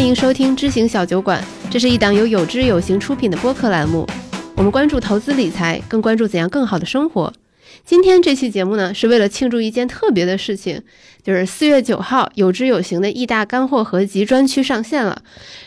[0.00, 4.06] 欢迎收听知行小酒馆，这是一档由有知有行出品的播客栏目。
[4.56, 7.30] 我们关注投资理财，更关注怎样更好的生活。
[7.84, 10.80] 今天这期节目呢，是为了庆祝一件特别的事情，
[11.22, 15.20] 就是四月九号，有知有行的易大干货合集专区上线了。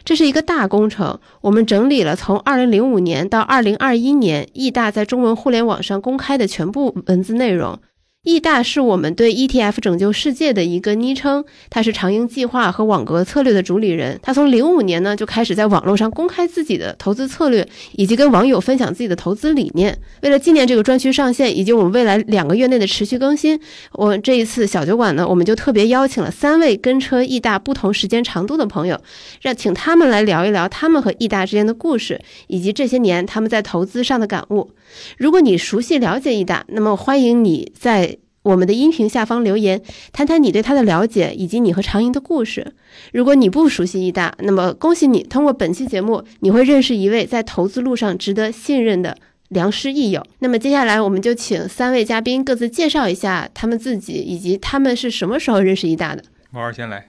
[0.03, 7.77] 这是一个大工程，我们整理了从二零零五年到二零二一年易大在中文互联网上公开的全部文字内容。
[8.23, 14.17] 易大是我们对 ETF 拯救世界的一个昵称，他是长盈计划和网格策略的主理人。
[14.23, 19.99] 他从零五年呢就开始在网络上公开自己的投资策略，以及跟网友分享自己的投资理念。
[20.21, 23.59] 为了纪念这个专区上线，以及我们未来两个月内的持续更新，
[23.91, 28.97] 我这一次小酒馆呢，我们就特别邀请了三位跟车易大不同时间长度的朋友，
[29.41, 34.71] 让请他们来聊一聊他们和易大之间的故事，以及这些年他们在投资上的感悟。
[35.17, 38.12] 如果你熟悉了解易大，那么欢迎你在
[38.43, 42.73] 我们的音频下方留言，谈谈你对他的了解以及你和常营的故事。
[43.13, 50.21] 如果你不熟悉易大，那么恭喜你，通过本期节目，你会认识一位在投资路上值得信任的良师益友。
[50.39, 56.23] 那么接下来，我们就请三位嘉宾各自介绍一下他们自己，以及他们是什么时候认识易大的。
[56.51, 57.07] 毛儿先来。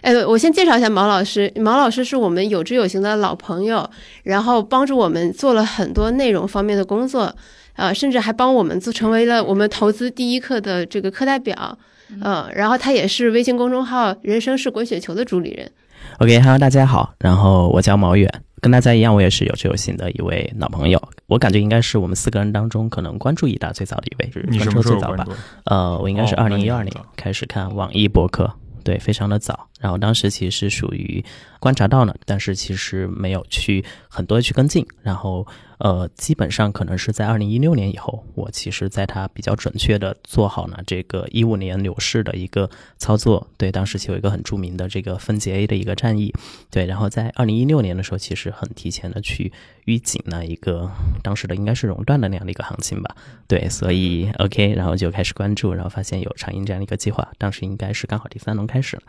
[0.00, 1.52] 哎，我先介绍一下毛老师。
[1.56, 3.88] 毛老师是我们有知有行的老朋友，
[4.24, 7.32] 然后帮助我们做了很多内容方面的工作，
[7.76, 11.78] 呃，甚至还帮我们做成为了我们投资第一课的这个课代表，
[12.20, 15.70] 嗯，然后他也是微信公众号“人生是滚雪球”的主理人。
[16.18, 18.28] OK，Hello，大家好，然后我叫毛远，
[18.60, 21.00] 跟大家一样，我也是有知有行的一位老朋友。
[21.28, 25.24] 我感觉应该是我们四个人当中可能关注易大最早的一位，关你什么时注最早吧？
[25.64, 29.68] 呃，我应该是二零一二年开始看网易博客，对，非常的早。
[29.80, 31.24] 然后当时其实是属于
[31.62, 34.84] 观察到呢，但是其实没有去很多的去跟进。
[35.00, 35.46] 然后
[35.78, 42.68] 呃，基本上可能是在二零一六年以后，我其实在它比较准确的做好呢这个一五年牛市的一个
[42.98, 43.46] 操作。
[43.56, 46.34] 对，当时其有一个很著名的这个分解 A 的一个战役。
[46.68, 49.52] 对，然后在二零一六年的时候，其实很提前的去
[49.84, 50.90] 预警了一个
[51.22, 53.14] 当时的应该是熔断的那样的一个行情吧。
[53.46, 59.02] 对，所以 OK，然后就开始关注，然后发现有长盈这样的一个计划，当时应该是刚好第三轮开始了，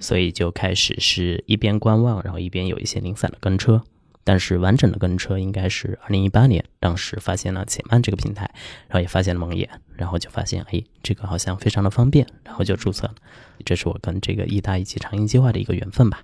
[0.00, 3.82] 所以就开始是一边观望，然后一边有一些零散的跟车。
[4.22, 8.42] 但是完整的跟车应该是二零一八年，当时发现了且慢这个平台，
[8.86, 13.14] 然后也发现了蒙眼，然后就发现哎，这个好像非常的方便，然后就注册了。
[13.64, 16.22] 这是我跟这个易大一起长鹰计划的一个缘分吧。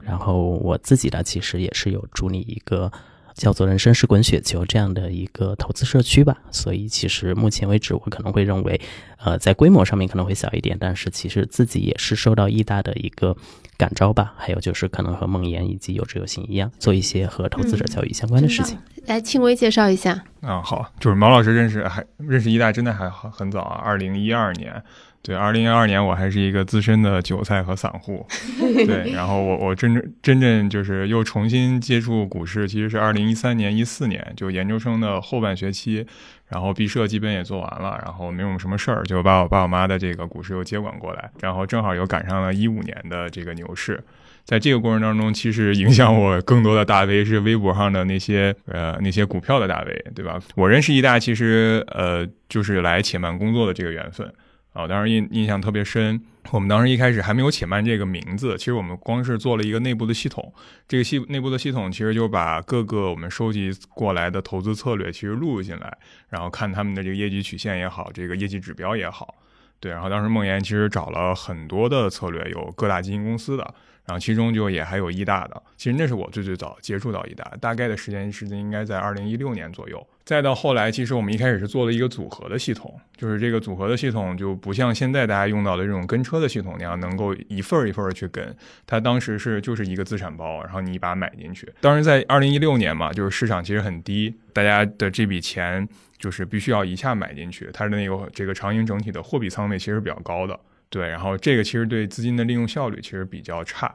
[0.00, 2.90] 然后我自己呢，其实也是有助力一个
[3.34, 6.38] 叫做“人生是滚雪球”这样的一个投资社区吧。
[6.50, 8.80] 所以其实目前为止，我可能会认为，
[9.18, 13.36] 呃，在规模上面可能会小一点，但是其实自己也是受到易大的一个
[13.76, 14.34] 感召吧。
[14.36, 18.78] 还有就是可能和梦妍以及有志有行一样，做一些和投资者教育相关的事情。
[19.06, 20.24] 来，庆微介绍一下。
[20.40, 24.82] 啊，好，就是毛老师认识还认识易大真的还很很早啊，二零一二年。
[25.26, 28.26] 对，二零一二年我还是一个资深的韭菜和散户，
[28.86, 36.06] 对，然后我我真正真正就是又重新接触股市，其实是二零一三年一四年，就研究生的后半学期，
[36.48, 43.98] 然后毕设基本也做完了，然后没有什么事儿，就把我爸我妈的这个股市又接管过来，然后正好又赶上了一五年的这个牛市，
[44.44, 50.38] 在这个过程当中，其实影响我更多的大 V 是微博上的那些呃那些股票的大 V，对吧？
[50.54, 54.30] 我认识一大其实呃就是来且慢工作的这个缘分
[54.74, 56.20] 啊，当时印印象特别深。
[56.50, 60.52] 我们当时一开始还没有且慢这个名字，其实我们光是做了一个内部的系统，
[60.86, 65.96] 这个系内部的系统其实就把各个我们收集过来的投资策略其实录入进来，
[66.28, 69.36] 然后看他们的这个业绩曲线也好，这个业绩指标也好。
[69.80, 73.74] 对，然后当时梦妍其实找了很多的策略，有各大基金公司的，
[74.06, 75.62] 然后其中就也还有易大的。
[75.76, 80.06] 其实那是我最最早接触到易大，大概的时间时间应该在二零一六年左右。
[80.24, 88.56] 再到后来，其实我们一开始是做了一个组合的系统，就是这个组合的系统就不像现在大家用到的这种跟车的系统那样，能够一份儿一份儿去跟。
[88.86, 91.70] 它当时是就是一个资产包，然后你把它买进去。
[91.82, 95.86] 当时在二零一六年嘛，就是市场其实很低，大家的这笔钱
[96.16, 100.58] 就是必须要一下买进去，它的那个这个长盈整体的货币仓位其实比较高的，
[100.94, 103.92] 对，然后这个其实对资金的利用效率其实比较差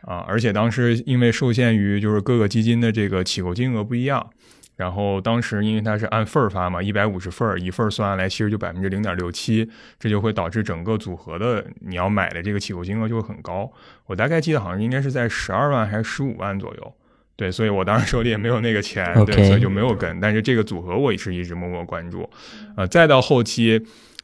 [0.00, 4.28] 啊，而且当时因为受限于就是各个基金的这个起购金额不一样。
[4.74, 13.70] 然后当时因为它是按份儿发嘛，一百五十份儿，一份儿算下来其实就百分之零点六七，这就会导致整个组合的你要买的这个起购金额就会很高。
[14.06, 16.94] 我大概记得好像应该是在十二万还是十五万左右。
[17.36, 20.20] 对，所以我当时手里也没有那个钱对，所以就没有跟。
[20.20, 22.28] 但是这个组合我也是一直默默关注，
[22.76, 23.80] 呃，再到后期。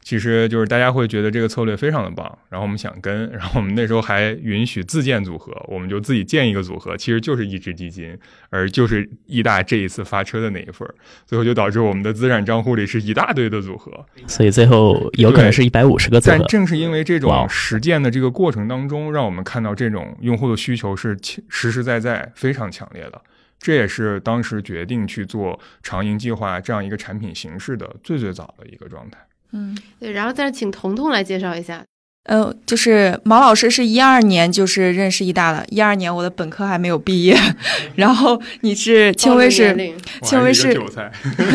[0.09, 8.17] 其实就是大家会觉得这个策略非常的棒，然后我们想跟，然后我们那时候还允许自建组合，我们就自己建一个组合，其实就是一只基金，
[8.49, 10.89] 而就是易大这一次发车的那一份，
[11.27, 16.37] 最后就导致我们的资产账户里是一大堆的组合，所以最后有可能是一百五十个组合。
[16.39, 23.21] 但正是因为这种实践的这个过程当中，让我们看到这种用户的需求是其实实在在非常强烈的。
[23.59, 29.19] 这也是当时决定去做长盈计划这样一个产品形式的最最早的一个状态。
[29.51, 31.83] 嗯，对，然后再请彤彤来介绍一下。
[32.25, 37.35] 呃，就是毛老师是一二年就是认识易大的，一二年我的本科还没有毕业，
[37.95, 41.11] 然后你是轻微是年龄庆威是韭菜，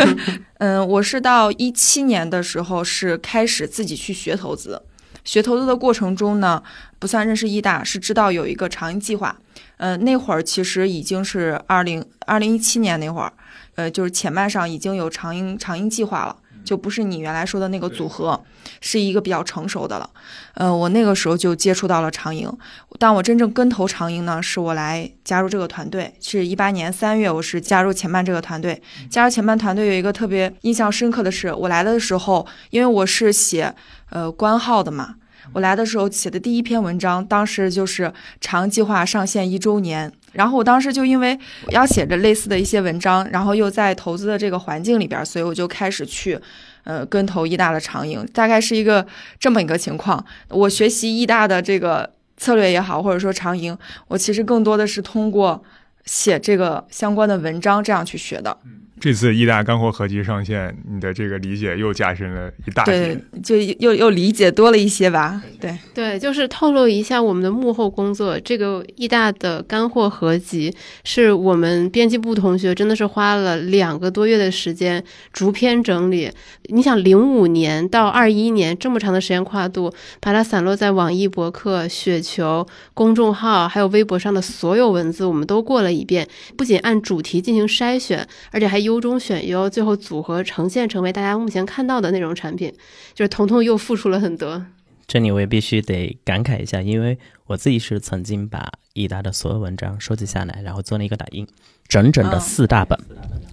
[0.58, 4.82] 嗯，我是到一七年的时候是开始自己去学投资，
[5.22, 6.60] 学投资的过程中呢，
[6.98, 9.36] 不算认识易大，是知道有一个长盈计划。
[9.76, 13.32] 呃，那会儿其实已经是二零二零一七年那会儿，
[13.76, 18.42] 呃，就是前半上已经有长盈长盈计划了，就不是你原来说的那个组合，
[18.80, 20.08] 是一个比较成熟的了。
[20.54, 22.50] 呃，我那个时候就接触到了长盈，
[22.98, 28.80] 但我真正跟投长盈呢，是我来加入这个团队，是一八年三月，我是加入前半这个团队。
[29.10, 33.74] 加入前半团队有一个特别印象深刻的是，我来的时候，因为我是写
[34.10, 35.16] 呃官号的嘛，
[35.52, 40.12] 我来的时候写的第一篇文章，当时就是长计划上线一周年。
[40.34, 41.38] 然后我当时就因为
[41.70, 46.38] 要写着类似的一些文章，然后又在投资的这个环境里边，所以我就开始去，
[46.82, 49.06] 呃，跟投易大的长盈，大概是一个
[49.38, 50.22] 这么一个情况。
[50.48, 53.76] 我学习易大的这个策略也好，或者说长盈，
[54.08, 55.62] 我其实更多的是通过
[56.04, 58.58] 写这个相关的文章这样去学的。
[59.00, 65.42] 这次易大干货合集上线，你的这个理解又加深了一大对截。，就又又理解多了一些吧。
[65.60, 68.38] 对，对，就是透露一下我们的幕后工作。
[68.40, 75.02] 这个易大的干货合集是我们编辑部同学真的是花了两个多月的时间
[75.32, 76.30] 逐篇整理。
[76.68, 86.26] 你想，零五年到二一年这么长的时间跨度，把它散落在网易博客、雪球公众号还有微博上的所有文字，我们都过了一遍。
[86.56, 92.72] 不仅按主题进行筛选，而且还优中选优，最后组合呈现成为大家目前看到的那种产品。
[93.14, 94.64] 就是彤彤又付出了很多。
[95.06, 101.46] 这里我也必须得感慨一下，因为我自己是曾经把易达的所有文章收集下来，然后做了一个打印，
[101.88, 102.98] 整整的嗯四大本，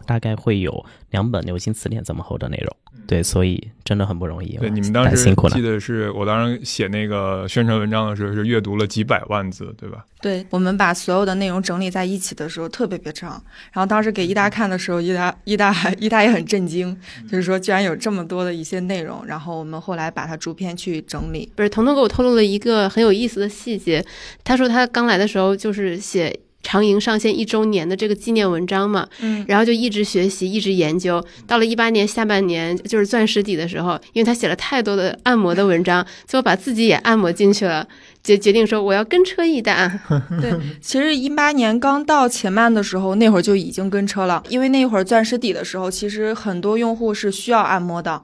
[0.06, 2.76] 大概会有两本流行词典这么厚的内容。
[3.12, 4.56] 对，所以真的很不容易。
[4.56, 5.62] 对，你们当时辛苦了记。
[5.62, 10.06] 得是我当时写那个宣传文章的时候，是阅读了几百万字，对吧？
[10.22, 13.32] 对我们把所有的内容整理在一起的时候特别别长，
[13.74, 16.98] 然后当时给易达看的时候，易达易达还易达也很震惊，
[17.30, 21.52] 就是说居然有这么多的一些内容，然后我们后来把它逐篇去整理。
[21.54, 24.02] 不是，彤彤给我透露了一个很有意思的细节。
[24.46, 31.24] 他说他刚来的时候就是写长盈上线一周年的这个纪念文章嘛，嗯，然后就一直学习，一直研究。
[31.48, 37.88] 到了一八年下半年，就是钻石底的时候，因为他写了太多的按摩的文章，最后把自己也按摩进去了，
[38.24, 40.00] 决决定说我要跟车一单。
[40.42, 48.22] 对，其实一八年刚到前曼的时候，那会儿就已经跟车了，因为那会儿钻石底的时候，其实很多用户是需要按摩的。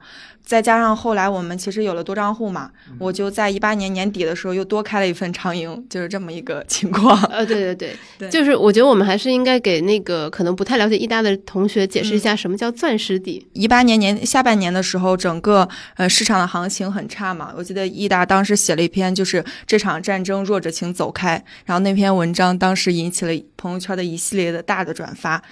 [0.48, 7.22] 再加上后来我们其实有了多账户嘛，我就在一八年年底的时候又多开了一份长盈，就是这么一个 情况。
[7.24, 13.46] 呃，对对对，对就是我觉得我们还是应该给那个可能不太了解易大的同学解释一下什么叫钻石底。
[13.52, 17.52] 一八年年下半年的时候，整个呃市场的行情很差嘛。
[17.54, 21.44] 我记得易大当时写了一篇，就是这场战争弱者请走开。
[21.66, 25.42] 然后那篇文章当时引起了朋友圈的一系列的大的转发。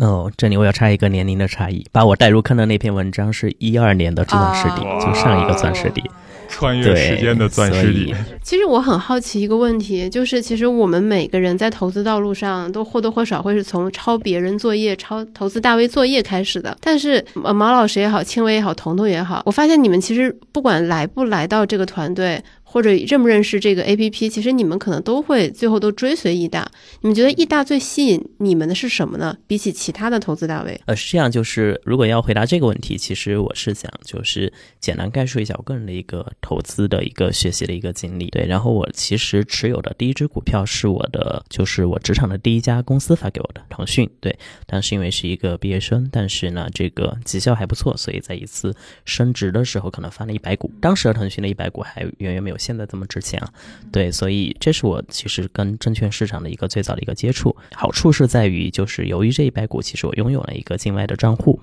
[0.00, 6.02] 哦，这里我要插一个年龄的差异，把我带入坑的那篇文章是一二年的钻石底，啊就上一个钻石底。
[6.48, 16.76] 穿越，时间的钻石所底， 其实我很好奇一个问题，就是其实我们每个人在投资道路上都或多或少会是从抄别人作业、抄投资大 V 作业开始的。
[16.80, 26.68] 但是呃，毛老师也好，青薇也好，彤彤也好，我发现你们其实不管来不来到这个团队，或者认不认识这个 APP，其实你们可能都会最后都追随易大。
[27.00, 29.38] 你们觉得易大最吸引你们的是什么呢？
[29.46, 38.26] 比起其他的投资大 V，呃，是这样，就是如果要回答这个问题，其实我是想就是简单概述一下我个人的一个投资的一个学习的一个经历。
[38.26, 44.10] 对，然后我其实持有的第一只股票是我的，就是我职场的第一家公司发给我的腾讯。
[44.20, 50.70] 对，当时因为是一个毕业生，但是呢这个绩效还不错，所以在一次升职的时候可能发了一百股。
[50.80, 53.52] 当时的腾讯的一百股还远远没有现在这么值钱啊。
[53.90, 57.54] 对，所以这是我其实跟证券市场的一个最早的一个接触。
[57.74, 61.60] 好处是在于，就是由于这一百股，其实我拥有了一个境外的账户。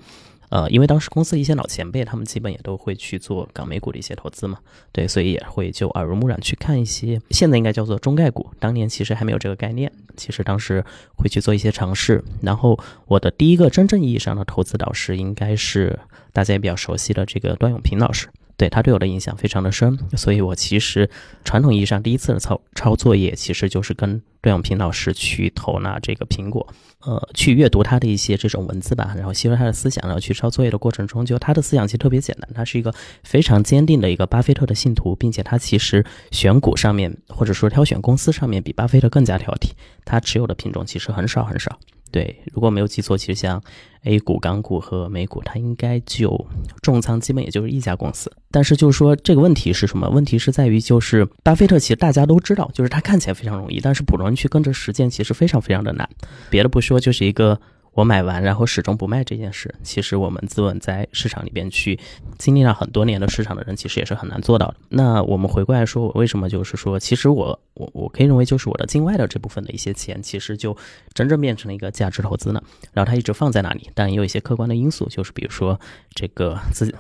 [0.50, 4.60] 呃，因为当时公司一些老前辈，他们基本也都会去做港美股的一些投资嘛，
[4.92, 10.86] 对，所以也会就耳濡目染去看一些，现在应该叫做中概股，当年其实还没有这个概念，其实当时
[11.18, 12.24] 会去做一些尝试。
[12.44, 16.00] 然后我的第一个真正意义上的投资导师，应该是
[16.32, 18.28] 大家也比较熟悉的这个段永平老师。
[18.64, 21.10] 对他对我的影响非常的深，所以我其实
[21.44, 26.66] 传统意义上第一次的抄抄作业，其实就是跟段永平老师去投那这个苹果，
[27.02, 32.94] 呃，去阅读他的一些这种文字吧，然后吸收他的思想，然后去抄作业的过程中，就他的思想其实特别简单，他是一个
[33.26, 39.72] 非常坚定的一个巴菲特的信徒，并且他其实选股上面或者说挑选公司上面比巴菲特更加挑剔，
[40.06, 41.78] 他持有的品种其实很少很少。
[42.14, 43.60] 对，如果没有记错，其实像
[44.04, 46.46] A 股、港股和美股，它应该就
[46.84, 48.32] 重仓基本也就是一家公司。
[48.52, 50.08] 但是就是说这个问题是什么？
[50.10, 56.08] 问题是在于就是巴菲特其实大家都知道，就是他看起来非常容易，但是普通人去跟着实践其实非常非常的难。
[56.52, 57.60] 别的不说，就是一个。
[57.94, 62.00] 我买完，然后始终不卖这件事，其实我们资本在市场里边去
[62.40, 64.76] 经历了很多年的市场的人，其实也是很难做到的。
[64.90, 70.76] 那我们回过来说，我为什么就是说，其实我我我可以认为，就是我的境外的这部分的一些钱，其实就
[71.14, 72.60] 真正变成了一个价值投资呢。
[72.94, 75.80] 然后它一直放在那里，但也有一些客观的因素，就是比如说
[76.16, 76.92] 这个资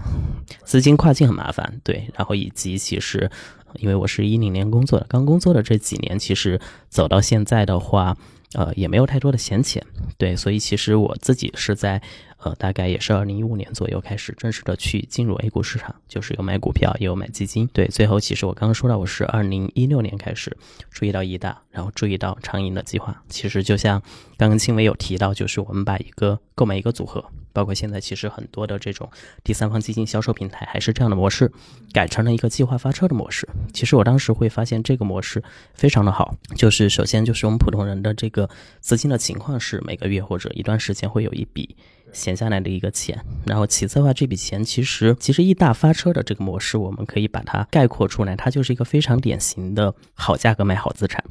[0.63, 3.31] 资金跨境很麻烦，对，然后以及其实
[3.79, 8.15] 因为我是一零年工作的，刚工作的这几年，其实走到现在的话。
[8.53, 9.83] 呃，也没有太多的闲钱，
[10.17, 12.01] 对，所以其实我自己是在，
[12.43, 20.55] 呃，大概也是二零一五年左右开始正式的去进入 A 股市场，就是有买股票，也有买基金，对，最后其实我刚刚说到，我是二零一六年开始
[20.91, 24.01] 注意到易大，然后注意到长盈的计划，其实就像
[24.37, 27.23] 刚刚青伟有提到，就是我们把一个购买一个组合。
[27.53, 29.07] 包括现在其实很多的这种
[29.43, 31.51] 第三方基金销售平台还是这样的模式，
[31.91, 33.47] 改成了一个计划发车的模式。
[33.71, 35.43] 其实我当时会发现这个模式
[35.75, 41.75] 非常的好，就是首先就是我们普通人的这个资金的情况是每个月或者一段时间会有一笔。
[42.13, 51.23] 闲下来的一个钱，然后其次的话，这笔钱其实其实易大发车的这个模式，我们可以把它概括出来，它就是一个非常典型的好价格买好资产。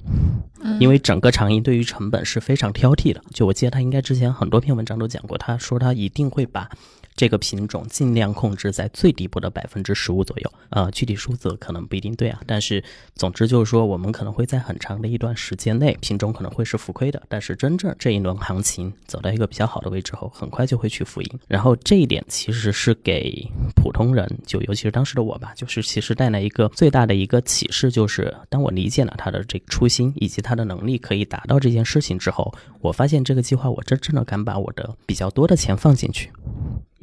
[0.79, 6.69] 因为整个长盈对于成本是非常挑剔的，就我记得他应该之前很多篇文章都讲过，他说他一定会把。
[7.15, 12.83] 这个品种尽量控制在最底部的百分之十五左右，呃，具体数字可能不一定对啊，但是
[13.15, 21.41] 总之就是说，我们可能会在很长的一段时间内，品种可能会是浮亏的，但是真正这一轮行情走到一个比较好的位置后，很快就会去浮盈。
[21.49, 36.31] 然后这一点其实是给普通人，就尤其是当时的我吧，就是其实带来一个最大的一个启示，就是当我理解了他的这个初心以及他的能力可以达到这件事情之后，我发现这个计划我真正的敢把我的比较多的钱放进去。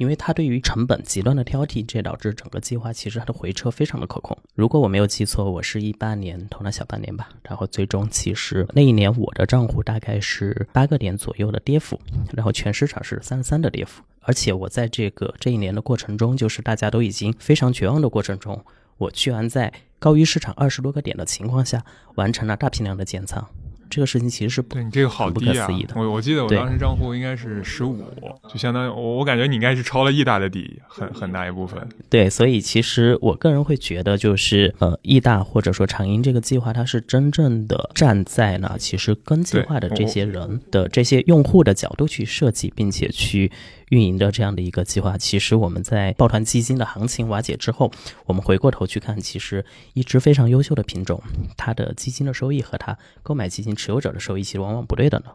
[0.00, 4.34] 因为它对于成本极端的挑剔，这导致整个计划其实它的回撤非常的可控。
[4.54, 12.00] 如果我没有记错，我是一八年投了小半年吧，然后最终其实那一年我的账户大概是八个点左右的跌幅，
[12.32, 14.02] 然后全市场是三三的跌幅。
[14.20, 18.64] 而且我在这个这一年的过程中，就是大家都已经非常绝望的过程中，
[18.96, 23.46] 我居然在高于市场二十多个点的情况下，完成了大批量的减仓。
[23.90, 25.68] 这个事情其实是对你这个好低啊！
[25.96, 28.02] 我我记得我当时账户应该是十五，
[28.48, 31.84] 就相当于我我感觉你应该是抄了易大的底，很很大一部分。
[32.08, 43.50] 对，所以其实我个人会觉得，就是呃，易大或者说长盈这个计划，它是真正的站在呢，其实跟计划的这些人的这些用户的角度去设计，并且去。
[43.90, 47.92] 运营的这样的一个计划，其实我们在抱团基金的行情瓦解之后，
[48.24, 51.20] 我们回过头去看，其实一只非常优秀的品种，
[51.56, 55.34] 它的基金的收益和它购买基金持有者的收益其实往往不对等的。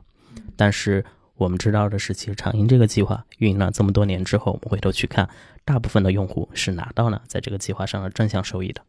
[0.55, 1.03] 但是
[1.35, 5.29] 我们知道的是，其实长盈这个计划运营了这么多年之后，我们回头去看，
[5.65, 8.81] 大部分的用户是拿到了在这个计划上的正向收益的。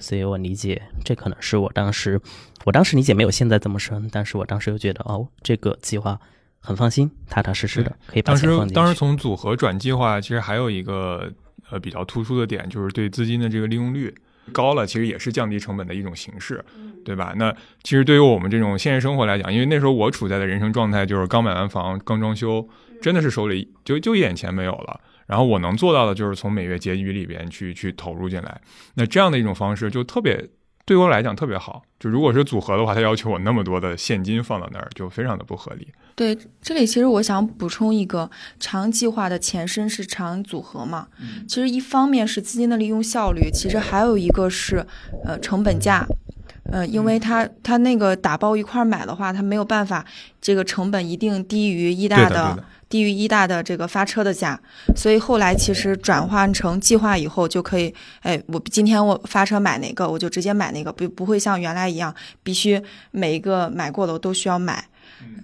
[0.00, 2.20] 所以我理解，这可能是我当时，
[2.64, 6.20] 我当时理解没有现在这么深，但是我当时又觉得，哦，这个计划。
[6.64, 8.74] 很放心，踏踏实实的可以把钱放进去。
[8.74, 11.30] 当时从组合转计划，其实还有一个
[11.68, 14.14] 呃比较突出的点，就是对资金的这个利用率
[14.52, 16.64] 高了，其实也是降低成本的一种形式，
[17.04, 17.34] 对吧？
[17.36, 17.52] 那
[17.82, 22.66] 其实对于我们这种现实生活来讲，因为那时候我处在的人生状态就是刚买完房，刚装修，
[23.00, 25.00] 真的是手里就就一点钱没有了。
[25.26, 28.60] 然后我能做到的就是从每月结余里边去去投入进来。
[28.94, 30.48] 那这样的一种方式就特别。
[30.92, 35.88] 对我来讲特别好，就如果是组合的话，他要求我那么多的现金放到那儿，就非常的不合理。
[36.14, 38.30] 对，这里其实我想补充一个，
[38.60, 41.08] 长计划的前身是长组合嘛。
[41.48, 44.86] 其实一方面是资金的利用效率，其实还有一个是
[45.24, 46.06] 呃成本价，
[46.70, 50.04] 呃，因为它它那个打包一块买的话，它没有办法，
[50.42, 52.62] 这个成本一定低于一大的。
[52.92, 54.60] 低于一大的这个发车的价，
[54.94, 62.78] 所以后来其实转换成计划以后就可以，哎，我今天我发车买哪个，我就直接买那个，不不会像原来一样必须
[63.10, 64.84] 每一个买过的我都需要买，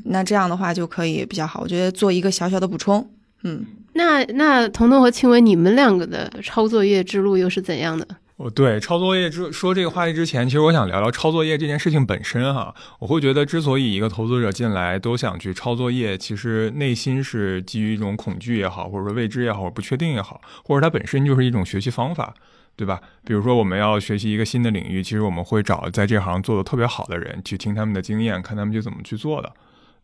[0.05, 1.62] 那这样的话就可以比较好。
[1.62, 3.09] 我觉得做一个小小的补充，
[3.45, 3.64] 嗯，
[3.95, 8.07] 那那彤彤和青伟，你们两个的抄作业之路又是怎样的？
[8.38, 12.73] 哦，对，抄作业之说这个话题之前，其实我想聊聊抄作业这件事情本身哈。
[13.00, 22.33] 我会觉得，之所以一个投资者进来都想去抄作业，其实内心是基于一种恐惧也好，或者说未知也好，不确定也好，或者它本身就是一种学习方法。
[22.76, 23.00] 对吧？
[23.25, 29.52] 比如说我们要学习一个新的领域，其实我们会找在这行做的特别好的人去听他们的经验，看他们就怎么去做的。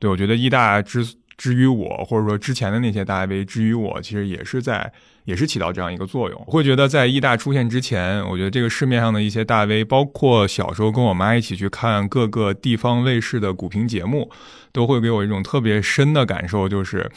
[0.00, 4.92] 对我觉得一大之之于我，或者说之前的那些大 V 之于我，其实也是在。
[5.24, 6.38] 也是起到这样一个作用。
[6.46, 14.30] 我会觉得，在艺大出现之前，我觉得这个市面上的一些大 V，包括小时候跟我妈一起去看各个地方卫视的股评节目，
[14.70, 17.10] 都会给我一种特别深的感受，就是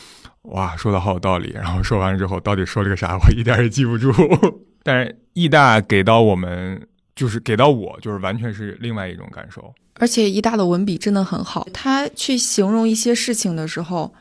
[0.44, 1.52] 哇，说的好有道理。
[1.54, 4.10] 然后说完了之后，到底说了个啥，我一点也记不住。
[4.84, 9.74] 但是艺大给到我们，就是给到我，就是完全是另外一种感受。
[9.96, 14.14] 而且一大的文笔真的很好，他去形容一些事情的时候。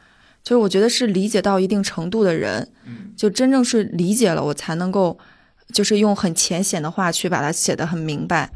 [0.42, 2.68] 就是我觉得是理解到一定程度的人，
[3.16, 5.18] 就真正是理解了，我才能够，
[5.72, 8.48] 就是用很浅显的话去把它写得很明白。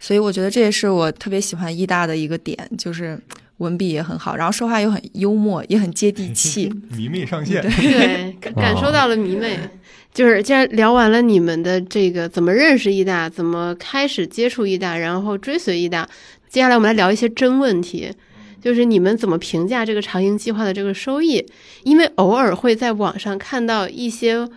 [0.00, 3.16] 所以我觉得这也是我特别喜欢一大的一个点，就是
[3.58, 7.62] 文笔也很好，然后说话又很幽默，也很接地气， 迷妹上线。
[7.62, 9.56] 对， 感感受到了迷妹。
[10.16, 16.08] 就是既然聊完了你们的这个怎么认识艺大，怎么开始接触艺大，然后追随艺大，
[16.48, 18.10] 接下来我们来聊一些真问题。
[18.58, 21.44] 就是你们怎么评价这个长营计划的这个收益？
[21.82, 24.48] 因为偶尔会在网上看到一些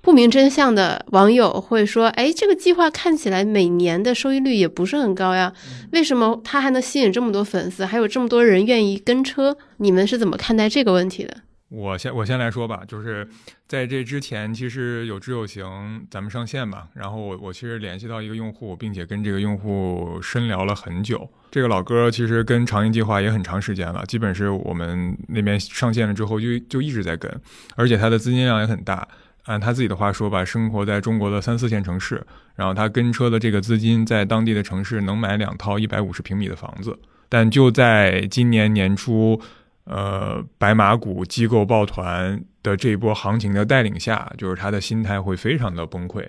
[0.00, 5.52] 不明真相的网友会说：“哎，这个计划看起来每年的收益率也不是很高呀，
[5.92, 9.54] 为什么它还能吸引这么多粉丝，还有这么多人愿意跟车？
[9.76, 11.36] 你们是怎么看待这个问题的？”
[11.70, 13.26] 我先我先来说吧，就是
[13.66, 16.86] 在这之前，其实有知有行，咱们上线吧。
[16.94, 21.28] 然后我我其实联系到一个用户，并且跟这个用户深聊了很久。
[21.50, 27.40] 这个老哥其实跟长营计划也很长时间了，基本是我们那边上线了之后就就一直在跟，
[27.74, 29.08] 而且他的资金量也很大。
[29.44, 36.96] 按他自己的话说吧，生活在中国的三四线城市，然后他跟车的这个资金在当地的城市能买两套一百五十平米的房子。
[37.28, 39.40] 但就在今年年初。
[39.84, 46.26] 呃，白马股机构抱团的这一波行情的带领下，就是他的心态会非常的崩溃，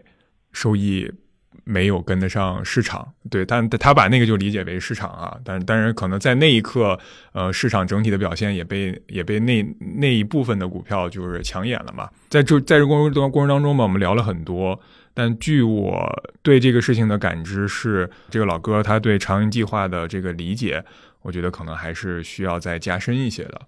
[0.52, 1.10] 收益
[1.64, 3.14] 没有跟得上市场。
[3.30, 7.00] 对，但他把那个就理解为市场啊，但但是可能在那一刻，
[7.32, 12.10] 呃，市场整体的表现也被也被那那一部分的股票就是抢眼了嘛。
[12.28, 14.78] 在这在这过程过程当中嘛，我们聊了很多，
[15.14, 20.84] 但据我对这个事情的感知是，这个老哥他对长营计划的这个理解。
[21.26, 23.60] 我觉得可能还是需要再加深一些的，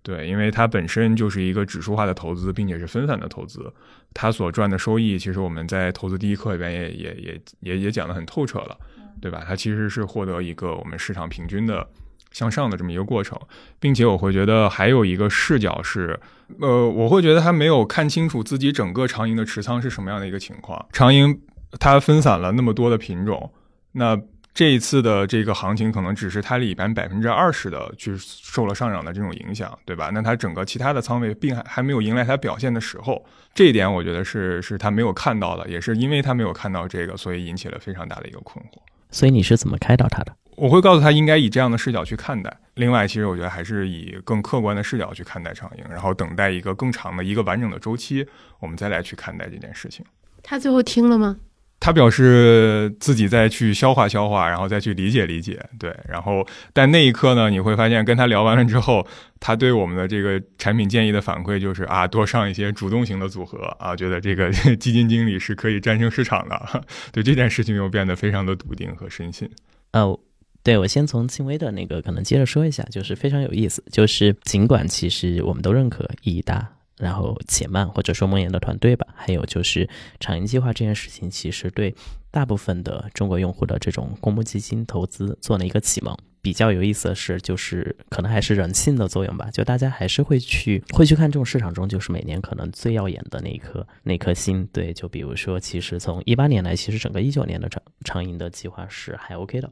[0.00, 3.72] 对，因为它本身就是一个指数化的投资，并且是分散的投资，
[4.14, 8.78] 它所赚的收益，其实我们在投资第一课里边也也也也也讲得很透彻了，
[9.20, 9.42] 对吧？
[9.44, 11.84] 它其实是获得一个我们市场平均的
[12.30, 13.36] 向上的这么一个过程，
[13.80, 16.16] 并且我会觉得还有一个视角是，
[16.60, 21.40] 呃，我会觉得他没有看清楚自己整个长盈的持仓是什么样的一个情况，长盈
[21.80, 23.52] 它分散了那么多的品种，
[23.90, 24.16] 那。
[24.52, 30.10] 这一次的这个行情可能只是它里边百分之二十的去受了上涨的这种影响，对吧？
[30.12, 38.78] 那它整个其他的仓位并还还没有迎来它表现的时候，这一点我觉得是是他没有看到的，也是因为他没有看到这个，所以引起了非常大的一个困惑。
[39.10, 40.34] 所以你是怎么开导他的？
[40.56, 42.54] 我会告诉他应该以这样的视角去看待。
[42.74, 48.26] 另外，其实我觉得还是以更客观的视角去看待长盈，然后等待一个更长的一个完整的周期，
[48.58, 50.04] 我们再来去看待这件事情。
[50.42, 51.36] 他最后听了吗？
[51.80, 55.96] 他表示自己再去消化消化，然后再去理解理解，对。
[56.06, 59.06] 然后，但那一刻呢，你会发现跟他聊完了之后，
[59.40, 66.84] 他对我们的这个产品建议的反馈就是啊，多上一些主动型的组合啊，觉得这个 基金经理是可以战胜市场的。
[67.12, 69.50] 对这件事情又变得非常的笃定和深信。
[69.94, 70.20] 哦，
[70.62, 76.68] 对，我先从轻微的那个可能接着说一下，就是非常有意思，就是尽管其实我们都认可意义大。
[77.00, 79.88] 然后且慢，或者说梦魇的团队吧，还有就是
[80.20, 81.94] 长盈计划这件事情，其实对
[82.30, 86.16] 大部分的中国用户的这种公募基金投资做了一个启蒙。
[86.42, 94.66] 比较有意思的是，就是可能还是人性的作用吧，就大家还是会去会去看这种市场中就是每年可能最耀眼的那一颗那颗星。
[94.72, 99.70] 对，就比如说，其实从一八年来，其实整个一九年的长长盈的计划是还 OK 的。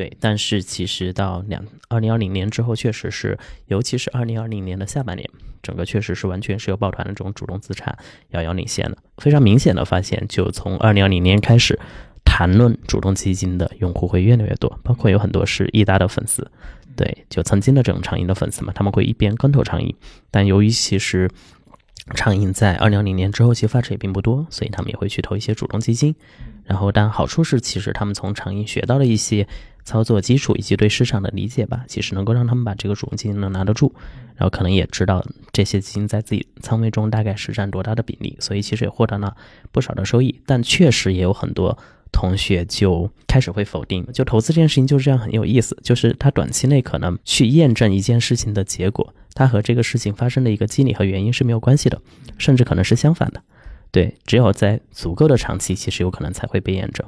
[0.00, 5.28] 对，但是其实到两二零二零年之后，确实是，尤其是二零二零年的下半年，
[5.62, 7.94] 整个确实是完全是由抱团的这种主动资产
[8.30, 8.96] 遥遥领先的。
[9.18, 11.78] 非常明显的发现，就从二零二零年开始，
[12.24, 16.50] 谈论主动基金的用户会越来越多，包括有很多是易达的粉丝，
[16.96, 19.94] 对，就曾经的这种长盈的粉丝嘛，他们会一边跟投长盈，
[20.30, 21.30] 但由于其实
[22.14, 26.16] 长盈在二零二零年之后其实发展也并不多，所以他们也会去投一些主动基金。
[26.64, 29.46] 然后，但好处是，其实他们从长盈学到了一些。
[29.84, 33.94] 操作基础以及对市场的理解吧，其实能够让他们把这个主动基金能拿得住，
[34.36, 39.36] 然后可能也知道这些基金在自己仓位中大概是占多大的比例，所以其实也获得了
[39.72, 40.40] 不少的收益。
[40.46, 41.76] 但确实也有很多
[42.12, 52.00] 同学就开始会否定，就投资这件事情就是这样很有意思，就是它短期内可能去验证一件事情的结果，它和这个事情发生的一个机理和原因是没有关系的，
[52.38, 53.42] 甚至可能是相反的。
[53.92, 57.04] 对，只有在足够的长期，其实有可能才会被验证。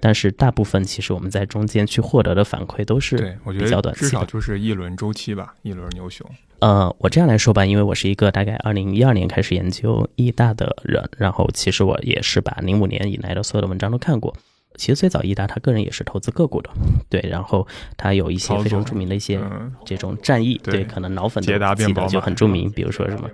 [0.00, 3.94] 但是大部分其实我们在中间去获得的反馈都是对我觉比较得短。
[3.94, 6.26] 至少就是一轮周期吧，一轮牛熊。
[6.60, 14.34] 呃，我这样来说吧，因为我是一个大概二零一二年开始研究易大的人，然后其实我也是把零五年以来的所有的文章都看过。
[14.76, 16.70] 其实最早易大他个人也是投资个股的，
[17.08, 23.28] 对，然后他有一些非常著名的一些嗯，这种战役，对对，可能脑粉捷达都记得就很著名，比如说什么，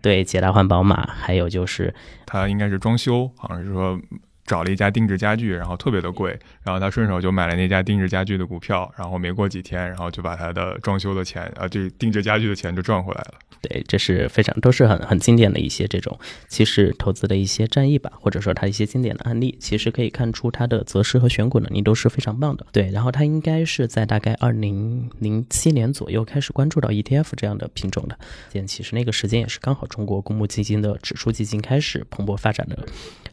[0.00, 1.94] 对，捷达换宝马，还有就是
[2.26, 4.00] 他应该是装修，好像是说
[4.48, 13.34] 找了一家定制家具，然后特别的贵，然后他顺手就买了那家定制家具的股票，然后没过几天，然后就把他的装修的钱啊，这定制家具的钱就赚回来了。
[13.60, 22.64] 对，这是非常都是很很经典的一些这种其实投资的一些战役吧，或者说他一些经典的案例，其实可以看出他的择时和选股能力都是非常棒的。
[22.70, 28.16] 对，然后他应该是在大概二零零七年左右开始关注到 ETF 这样的品种的，
[28.54, 32.78] 但其实那个时间也是刚好中国公募基金的指数基金开始蓬勃发展的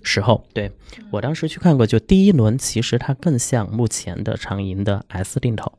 [0.05, 0.45] 时候。
[0.53, 0.71] 对
[1.11, 5.69] 我当时去看过，就第一轮其实它更像目前的长盈的 S 定投。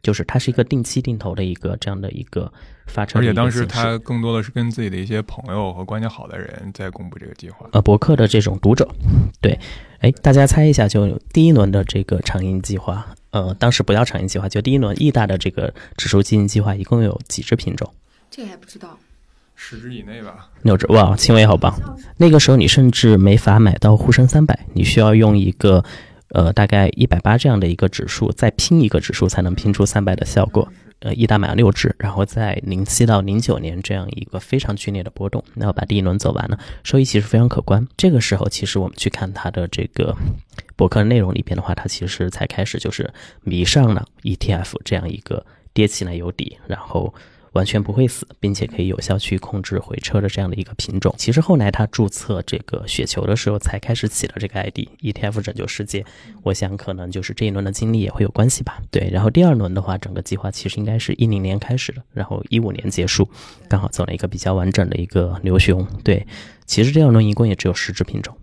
[0.00, 2.50] 就是它是一个定期定投的一个这样的一个
[2.86, 7.68] 发车而且的一个形式，当时他更多的是跟自己的一些朋友和关系好的人在公布这个计划。
[7.72, 8.88] 呃博客的这种读者，
[9.40, 9.58] 对，
[9.98, 17.92] 哎，大家猜一下，就第一轮的这个长盈计划，呃，当时不叫长盈计划，就第一轮易大的这个指数基金计划，一共有几只品种？
[18.30, 18.96] 这个还不知道。
[19.60, 21.74] 十只以内吧，六只，哇，轻微好棒！
[22.16, 25.84] 那个时候你甚至没法买到沪深三百，你需要用一个
[26.28, 30.66] 呃大概一百八这样的一个指数，再拼一个指数才能拼出三百的效果。
[31.00, 37.86] 呃，一大买了六只，然后在零七到零九年这样一个非常剧烈的波动，然后把第一轮走完了，收益其实非常可观。
[37.96, 40.16] 这个时候，其实我们去看它的这个
[40.76, 47.12] 博客内容里边的话，它其实才开始就是迷上了 ETF 这样一个跌起来有底，然后
[47.58, 51.12] 完全不会死，并且可以有效去控制回撤的这样的一个品种。
[51.18, 56.04] 其实后来他注册这个雪球的时候，才开始起了这个 ID ETF 拯救世界。
[56.44, 58.80] 我想可能就是这一轮的经历也会有关系吧。
[58.92, 63.28] 对，然后第二轮的话，整个计划其实应该是一零年开始的，然后一五年结束，
[63.68, 65.84] 刚好走了一个比较完整的一个牛熊。
[66.04, 66.24] 对，
[66.68, 68.36] 其实这二轮一共也只有十只品种，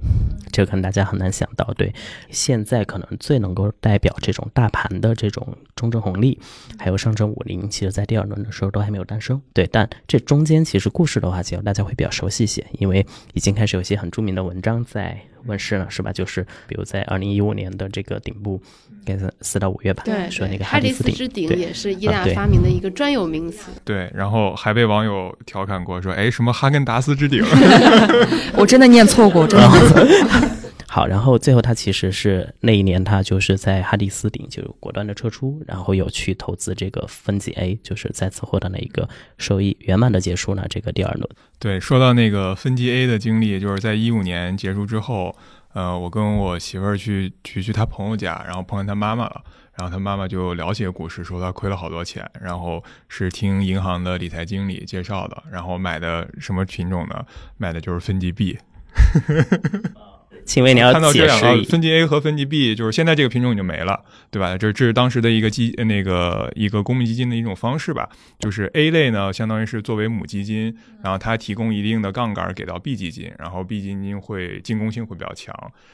[0.51, 1.63] 这个可能大家很难想到。
[1.77, 1.93] 对，
[2.31, 6.39] 现在可能最能够代表这种大盘的这种中证红利，
[6.79, 9.39] 还有上证五零，其实在第二轮的时候都还没有诞生。
[9.53, 16.11] 对，但这中间其实故事的话，其实大家会比较熟悉一些，因为已经开始有一些很著名的文章在问世了，是吧？
[16.11, 23.71] 就是比如在二零一五年的这个顶部，应该是四到五月吧，对，说那个哈迪顶，斯之顶也是意大发明的一个专有名词。
[23.83, 27.43] 对，然后还被网友调侃过说，哎，什么哈根达斯之顶，
[28.57, 30.64] 我真的念错过，真的 念错过。
[30.95, 41.29] 好，然后最后他其实是那一年，他就是在哈迪斯顶就果断的撤出，然后有去投资这个分级 A，就是再次获得了一个收益，圆满的结束了这个第二轮。
[41.59, 45.35] 对，说到那个分级 A 的经历，就是在一五年结束之后，
[45.73, 49.43] 呃，我跟我媳妇儿去去去她朋友家，然后碰见她妈妈了，
[49.77, 57.25] 然后她妈妈就了解股市，说她亏了好多钱，然后是听银行的理财经理介绍的，然后买的什么品种呢？
[57.57, 58.57] 买的就是分级 B。
[60.45, 64.55] 青薇，你要看到这两个分级 A 和分级 B，就是现在这个品种已经没了，对吧？
[64.57, 68.07] 这这是当时的一个基那个一个公募基金的一种方式吧。
[68.39, 75.53] 就是 A 类呢，相当于是作为母基金，然后它提供一定的杠杆给到 B 基金，然后 B 基金会进攻性会比较强。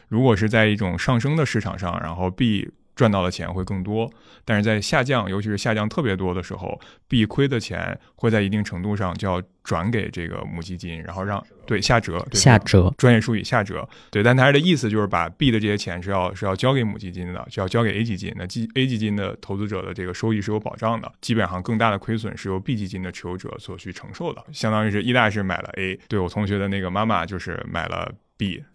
[0.09, 4.11] 如果是在一种上升的市场上，然后 B 赚到的钱会更多，
[4.45, 12.93] 但是在下降，尤其是下降特别多的时候，B 亏的钱会在一定程度上就要转给这个母基金，然后让对下折，对下折。
[12.97, 18.45] 专业术语下折，对，但他的意思就是把 B 的这些钱是要是要交给母基金的，就要交给 A 基金那。
[18.45, 24.43] 基 A 基金的投资者的这个收益是有保障的，基本上更大的亏损是由 B 基金的持有者所去承受的。
[24.51, 28.11] 相当于是一大是买了 A，对我同学的那个妈妈就是买了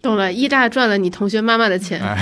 [0.02, 2.00] 懂了，一大赚了你同学妈妈的钱。
[2.00, 2.16] 哎，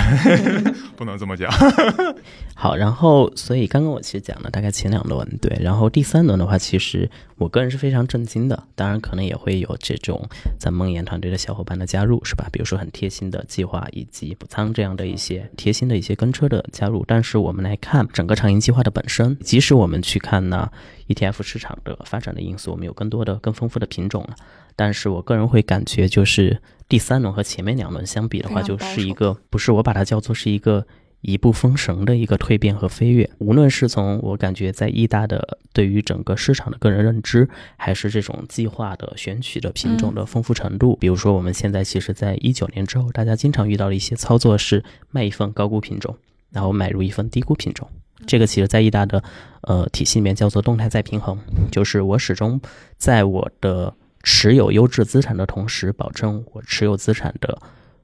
[0.95, 1.51] 不能这么讲。
[2.57, 10.27] 好，然后所以刚刚我其实讲了大概前两轮，对，然后第三轮的话，其实我个人是非常震惊的，当然可能也会有这种
[10.57, 12.47] 咱梦岩团队的小伙伴的加入，是吧？
[12.51, 20.69] 比如说很贴心的计划以及补仓这样的一些贴心的一些跟车的加入，但是我们来看整个长盈计划的本身，即使我们去看呢
[21.09, 24.35] ETF 市场的发展的因素，我们有更多的更丰富的品种了，
[24.75, 30.85] 但是我个人会感觉就是第三轮和前面两轮相比的话，就是一个不是我把它叫做是一个。
[31.21, 46.15] 一步封神的一个蜕变和飞跃，无论是从我感觉在易大的对于整个市场的个人认知，还是这种计划的选取的品种的丰富程度，比如说我们现在其实在一九年之后，大家经常遇到的一些操作是卖一份高估品种，
[46.51, 47.89] 然后买入一份低估品种。
[48.27, 49.23] 这个其实，在易大的
[49.61, 51.39] 呃体系里面叫做动态再平衡，
[51.71, 52.61] 就是我始终
[52.99, 53.91] 在我的
[54.25, 57.57] 持有优质资产的同时，保证我持有资产的。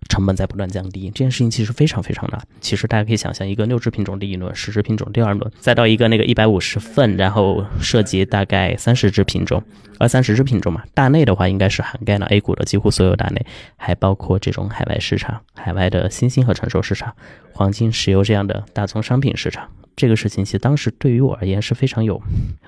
[0.10, 2.42] 成本在不断降低，这件事情其实非常非常难。
[2.60, 9.64] 其实大家可以想象，一个六只品种第一轮，十只品种第二轮，再到一个那个一百五十份，然后涉及大概三十只品种，
[10.00, 10.84] 二三十只品种嘛。
[10.94, 13.46] 大内的话，应该是涵盖了 A 股的几乎所有大内，
[13.78, 17.16] 还包括这种海外市场、海外的新兴和成熟市场、
[17.54, 19.70] 黄金、石油这样的大宗商品市场。
[20.02, 22.20] 这个事情其实当时对于我而言是非常有，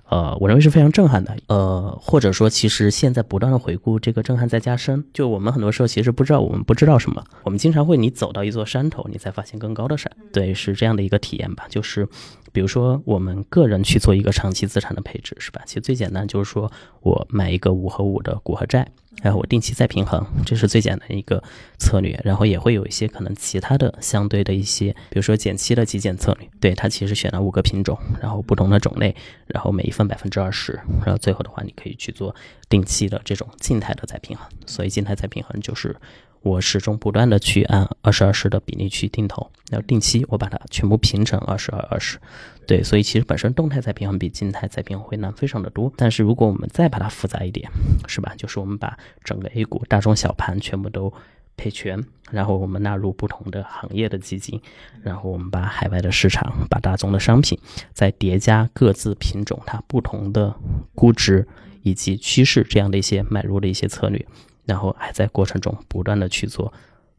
[0.08, 5.04] 呃，我认为是非常震撼的，呃，或者说其实现在不断的回顾，这个震撼在加深。
[5.12, 11.66] 就我们很多时候其实不知道我们不知道什么，我们经常会你走到一座山头，你才发现更高的山，对，是这样的一个体验吧。
[11.68, 12.08] 就是
[12.52, 15.64] 比如说我们个人去做一个长期资产的配置，是吧？
[15.66, 18.88] 其实最简单就是说我买一个五和五的股和债。
[19.22, 21.42] 然后我定期再平衡，这是最简单一个
[21.78, 22.20] 策略。
[22.24, 26.50] 然后也会有一些可能其他的相对的一些，比如说减期的极简策略。
[26.60, 29.16] 对它其实选了五个品种，然后不同的种类，
[29.48, 30.74] 然后每一份百分之二十，
[31.06, 32.36] 然后最后的话你可以去做
[32.70, 34.48] 定期的这种静态的再平衡。
[34.66, 35.96] 所以静态再平衡就是。
[36.44, 42.20] 我始终不断的去按二十二十的比例去定投，然后定期我把它全部平成二十二二十，
[42.68, 45.92] 对，所以其实本身动态再平衡比静态再平衡会难非常的多。
[45.96, 47.70] 但是如果我们再把它复杂一点，
[48.08, 48.34] 是吧？
[48.38, 51.14] 就是我们把整个 A 股大中小盘全部都
[51.56, 54.62] 配全，然后我们纳入不同的行业的基金，
[55.02, 57.58] 然后我们把海外的市场、把大宗的商品
[57.94, 60.54] 再叠加各自品种它不同的
[60.94, 61.48] 估值
[61.84, 64.26] 以及趋势这样的一些买入的一些策略。
[64.66, 66.72] 然后还在过程中不断的去做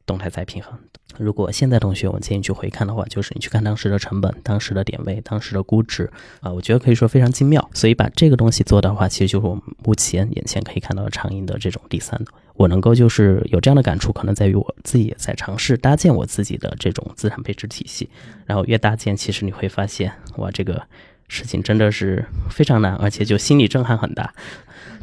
[0.07, 0.78] 动态再平衡。
[1.18, 7.70] 如果现在同学，我建议去回看的话，就是你去看当时的成本、当时的点位、当时的估值啊，我觉得可以说非常精妙。
[7.72, 12.20] 所以把这个东西做的话，其实就是我们目前眼前可以看到的长盈的这种第三
[12.54, 18.09] 我能够就是有这样的感触，可能在于我自己也在尝试搭建我自己的这种资产配置体系。
[18.46, 20.83] 然后越搭建，其实你会发现，哇，这个
[21.28, 24.33] 事情真的是非常难，而且就心理震撼很大。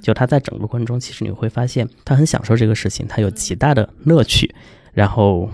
[0.02, 4.54] 就他在整个过程中，其实你会发现他很享受这个事情，他有极大的乐趣，
[4.94, 5.50] 然后。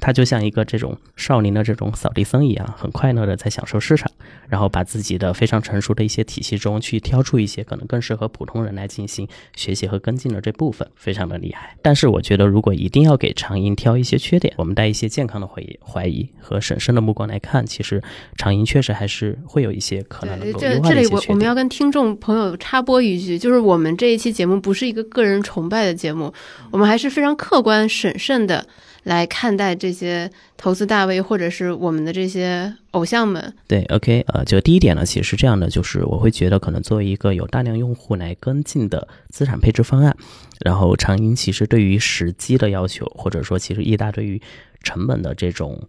[0.00, 4.10] 他就像一个这种少林的这种扫地僧一样，很快乐的在享受市场，
[4.50, 11.74] 然后把自己的非常成熟的一些体系中去挑出一些可能更适合普通人来进行学习和跟进的这部分，非常的厉害。
[11.80, 18.02] 但是我觉得，如果一定要给长盈挑一些缺点，我们带一些健康的怀疑、怀疑和审慎的目光来看，其实
[18.36, 26.30] 长盈确实还是会有一些可能能够这这里我我们要跟听众朋友插播一句，就是我们这一期节目不是一个个人崇拜的节目，
[26.70, 28.63] 我们还是非常客观审慎的。
[29.04, 33.54] 来看待这些投资大 V 或者是我们的这些偶像们。
[33.68, 40.16] 对，OK，呃，就第一点呢，其实是这样的，就是我会觉得可能作为一个有大量用户来跟进的资产配置方案，
[40.64, 44.40] 然后长盈其实对于时机的要求，或者说其实易大对于
[44.82, 45.86] 成本的这种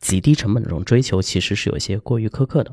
[0.00, 2.72] 极低成本的这种追求，其实是有些过于苛刻的。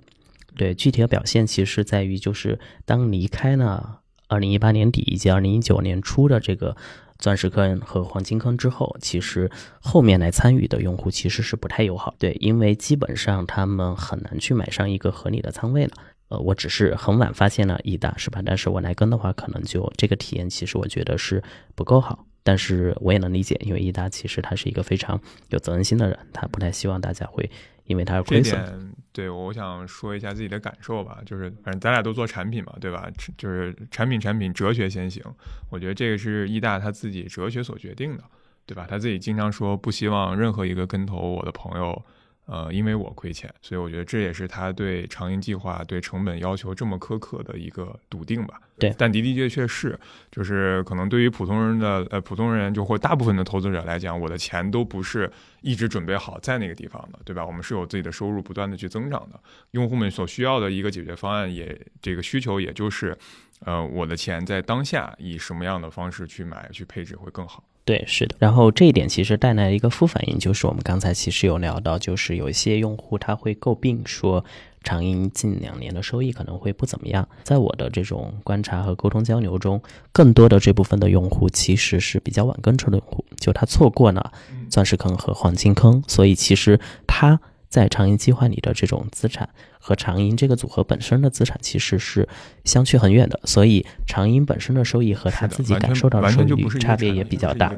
[0.57, 6.75] 对，具体的表现其实在于就是当离开了二零一八年底以及二零一九年初的这个。
[7.17, 9.49] 钻石坑和黄金坑之后，其实
[9.79, 15.93] 后面来参与的用户其实是不太友好，对，因为基本上他们很难去买上一个合理的仓位了。
[16.27, 18.41] 呃，我只是很晚发现了易大，是吧？
[18.43, 21.41] 但是我来跟的话，可能就这个体验，其实我觉得是
[21.75, 22.25] 不够好。
[22.41, 27.49] 但是我也能理解，因为易达其实他是一个非常有责任心的人，他不太希望大家会。
[27.85, 33.09] 因为它是亏损，对，我想说一下自己的感受吧，就是反正咱俩都做产品嘛，对吧？
[33.37, 35.23] 就是产品产品哲学先行，
[35.69, 38.23] 我觉得这个是易大他自己哲学所决定的，
[38.65, 38.85] 对吧？
[38.89, 42.05] 他自己经常说不希望任何一个跟投我的朋友。
[42.45, 48.61] 呃，因为我亏钱，所以我觉得这也是他对长盈计划对成本要求这么苛刻的一个笃定吧。
[48.77, 49.97] 对，但的的确确是，
[50.29, 55.31] 就是可能对于普通人的呃普通人就或大部分的投资者来讲，我的钱都不是
[55.61, 57.45] 一直准备好在那个地方的，对吧？
[57.45, 59.39] 我们是有自己的收入不断的去增长的，
[59.71, 63.17] 用户们所需要的一个解决方案也这个需求也就是，
[63.61, 67.63] 呃，我的钱在当下以什么样的方式去买去配置会更好。
[67.85, 68.35] 对，是的。
[68.39, 74.43] 然后这一点其实带来一个副反应，就是我们刚才其实有聊到，就是有一些用户他会诟病说，
[74.83, 77.27] 长盈近两年的收益可能会不怎么样。
[77.43, 79.79] 在我的这种观察和沟通交流中，
[80.11, 84.33] 更多的这部分的用户其实是比较晚跟车的用户，就他错过了
[84.67, 89.47] 钻石坑和黄金坑，所以其实他在长盈计划里的这种资产。
[89.85, 92.27] 和长银这个组合本身的资产其实是
[92.63, 97.71] 相去很远的，所以长银本身的收益和他自己感受到的收益差别也比较大。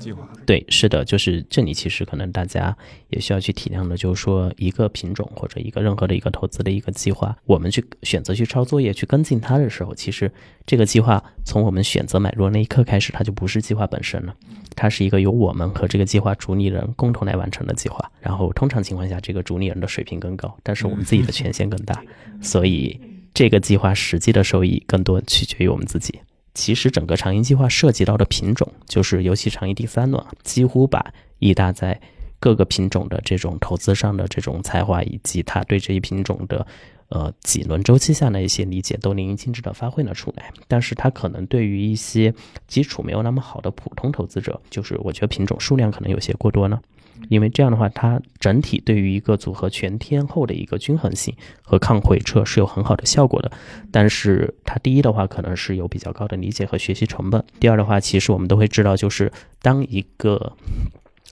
[0.46, 2.74] 对，是的，就是这里其实可能大家
[3.10, 10.32] 也需要去体谅的，就是说一个品种或者一个任何的一个投资的一个计划，我们去选择去抄作业去跟进它的时候，其实
[10.66, 14.34] 这个计划从我们选择买入那一刻开始，它就不是计划本身了，
[14.78, 18.10] 它是一个由我们和这个计划主理人共同来完成的计划。
[18.22, 21.97] 然后通常情况下，这个主理人的水平更高，但是我们自己的权限更大。
[22.42, 23.00] 所以，
[23.34, 26.20] 这个计划实际的收益更多取决于我们自己。
[26.54, 32.00] 其实整个长盈计划涉及到的品种，就是尤其长盈第三轮，几乎把易大在
[32.40, 36.66] 各个品种的这种投资上的这种才华，以及他对这一品种的
[37.10, 40.52] 呃几轮周期下的一些理解，都淋漓尽致的发挥了出来。
[40.68, 42.34] 但是，他可能对于一些
[42.68, 46.82] 基础没有那么好的普通投资者，就是我觉得品种数量可能有些过多呢。
[47.30, 53.52] 因为这样的话，它整体对于一个组合全天候的一个均衡性和抗回撤是有很好的效果的。
[53.92, 60.54] 但是它第一的话，可能是有比较高的理解和学习成本；第二的话，其实我们都会知道，就是当一个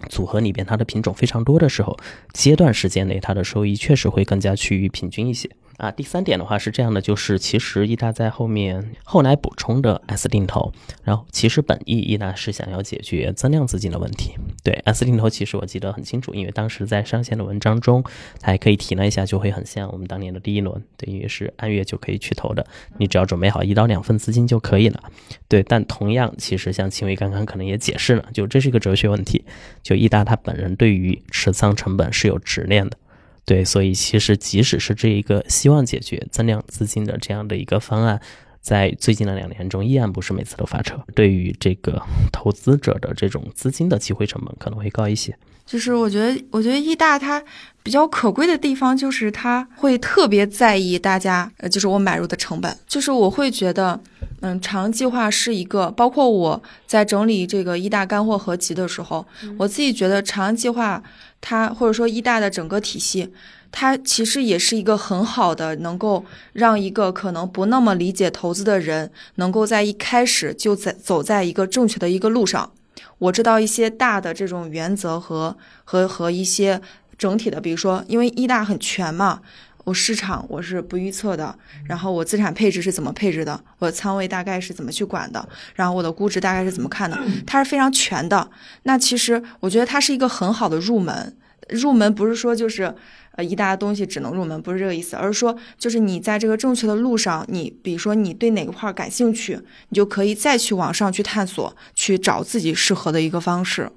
[0.09, 1.97] 组合里边它的品种非常多的时候，
[2.33, 5.49] 阶段时间内它的收益确实会更加趋于平均一些。
[5.77, 10.71] 啊，第三点的话是这样的，就是其实易大在后面后来补充的 S 定投，
[11.03, 14.35] 然后其实本意易大是想要解决增量资金的问题。
[14.63, 18.01] 对 S 定投，其实我记得很清楚，因为当时在上线的文章中，
[18.41, 22.65] 还可以提了一下，就会很像我们当年的第一轮，等于是按月就可以去投的，
[22.97, 25.03] 你只要准备好一到两份资金就可以了。
[25.49, 29.43] 对，但同样，其实像秦伟刚刚可能也解释了，就这是一个哲学问题，
[29.83, 32.97] 就易大他本人对于持仓成本是有执念的。
[33.45, 38.19] 对，所以其实即使是这一个希望解决增量资金的这样的一个方案，
[38.59, 40.99] 在最近的两年中，依然不是每次都发车。
[41.13, 42.01] 对于这个
[42.33, 45.37] 投资者的这种资金的机会成本可能会高一些。
[45.63, 47.43] 就是我觉得，我觉得易大它
[47.83, 52.75] 比较可贵的地方，就是它会特别在意大家，呃，就是我买入的成本。
[52.87, 53.99] 就是我会觉得，
[54.41, 59.25] 嗯，长计划是一个，包括我在整理这个易大干货合集的时候，
[59.57, 61.03] 我自己觉得长计划。
[61.47, 63.31] 它或者说一大的整个体系，
[63.71, 72.71] 它其实也是一个很好的，能够让一个可能不那么理解投资的人，能够在一开始就在走在一个正确的一个路上。
[73.19, 76.81] 我知道一些大的这种原则和和和一些
[77.15, 79.41] 整体的，比如说，因为一大很全嘛，
[79.85, 87.17] 我市场我是不预测的，然后我资产配置是怎么配置的，我的仓位大概是怎么去管的，然后我的估值大概是怎么看的，
[87.47, 88.49] 它是非常全的。
[88.83, 91.37] 那其实我觉得它是一个很好的入门。
[91.69, 92.93] 入门不是说就是
[93.31, 103.89] 呃一大东西只能入门，不是这个意思，而是说就是你在这个正确的路上，你比如说你对哪个块感兴趣，你就可以再去往上去探索，去找自己适合的一个方式。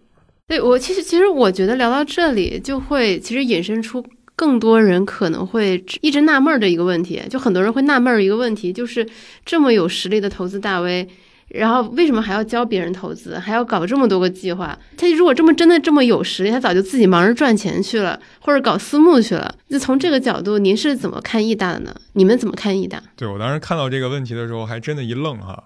[0.46, 4.02] 对我其实其实我觉得聊到这里就会其实引申出
[4.38, 9.04] 更多人可能会一直纳闷的一个问题，就很多人会纳闷一个问题，就是
[9.44, 11.08] 这么有实力的投资大 V。
[11.48, 14.78] 然后为什么还要教别人投资，还要搞这么多个计划？
[14.96, 19.52] 他如果这么真的这么有实力，他早就自己忙着赚钱去了，或者搞私募去了。
[19.68, 21.94] 就从这个角度，您是怎么看易大的呢？
[22.12, 23.02] 你们怎么看易大？
[23.16, 25.64] 对我当时看到这个问题的时候，还真的一愣哈。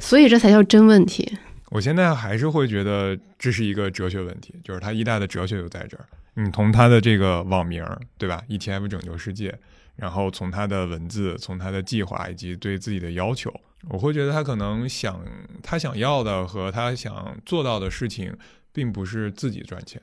[0.00, 1.36] 所以这才叫真问题。
[1.70, 6.04] 我现在还是会觉得这是一个哲学问题，就是他一大的哲学就在这儿。
[6.34, 7.84] 你从他的这个网名，
[8.18, 9.58] 对吧？ETF 拯救世界。
[9.96, 13.52] 然后从他的文字，从他的计划以及对自己的要求，
[13.90, 15.22] 我会觉得他可能想
[15.62, 18.34] 他想要的和他想做到的事情，
[18.72, 20.00] 并不是自己赚钱，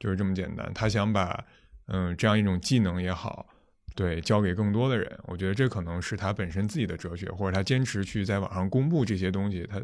[0.00, 0.68] 就是这么简单。
[0.74, 1.44] 他想把
[1.86, 3.46] 嗯这样一种技能也好，
[3.94, 5.08] 对交给更多的人。
[5.26, 9.80] 我觉得这可能是他本身自己的哲学，或者他坚持去在网上公布这些东西，他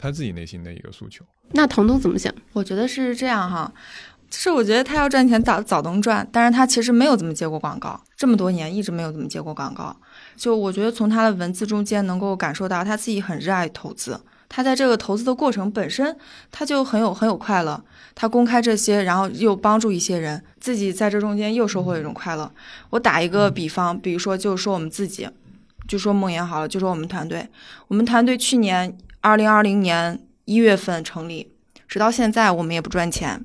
[0.00, 1.22] 他自己内心的一个诉求。
[1.52, 2.32] 那彤彤怎么想？
[2.54, 3.70] 我觉得是这样哈。
[4.32, 9.94] 是我觉得他要赚钱早早能赚，但是他其实没有怎么接过广告，这么多年一直没有怎么接过广告。
[10.36, 16.16] 就我觉得从他的文字中间能够感受到他自己很热爱投资，他在这个投资的过程本身
[16.52, 17.82] 他就很有很有快乐。
[18.14, 22.48] 他公开这些，然后又帮助一些人，自己在这中间又收获一种快乐。
[22.90, 25.28] 我打一个比方，比如说就是说我们自己，
[25.88, 27.48] 就说梦妍好了，就说我们团队，
[27.88, 31.52] 我们团队去年二零二零年一月份成立，
[31.86, 33.44] 直到现在我们也不赚钱。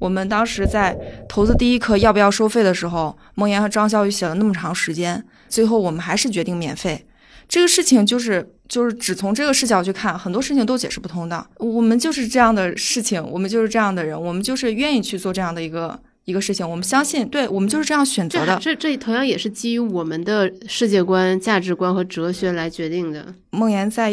[0.00, 0.98] 我们当时在
[1.28, 7.06] 投资第一课要不要收费的时候，梦妍和张小雨写了那么长时间，最后我们还是决定免费。
[7.48, 11.46] 这个事情就是就是只从这个视角去看，很多事情都解释不通的。
[11.58, 16.68] 我们就是这样的事情，我们就是这样的人，我们就是愿意去做这样的一个一个事情。
[16.68, 18.58] 我们相信，对我们就是这样选择的。
[18.60, 23.32] 这这同样也是基于我们的世界观、价值观和哲学来决定的。
[23.50, 24.12] 梦妍在。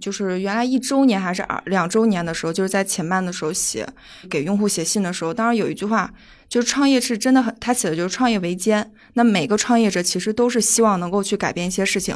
[0.00, 3.86] 就是原来一周年还是二两周年的时候，就是在前半的时候写
[4.28, 6.12] 给用户写信的时候，当然有一句话，
[6.48, 8.90] 就是创业是真的很，他写的就是创业维艰。
[9.14, 12.14] 那每个创业者其实都是希望能够去改变一些事情。